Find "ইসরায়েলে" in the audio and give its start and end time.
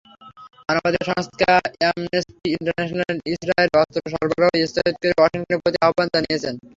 3.33-3.77